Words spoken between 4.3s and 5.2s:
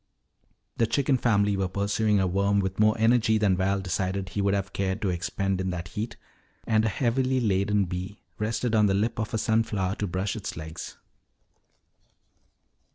would have cared to